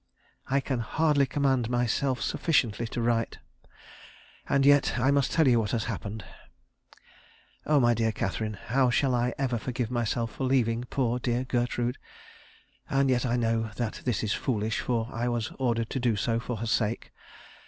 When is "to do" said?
15.91-16.15